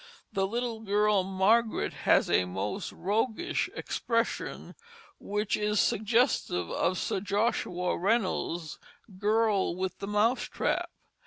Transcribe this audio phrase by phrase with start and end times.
[0.33, 4.73] The little girl, Margaret, has a most roguish expression,
[5.19, 8.79] which is suggestive of Sir Joshua Reynolds'
[9.19, 10.89] Girl with the Mouse Trap.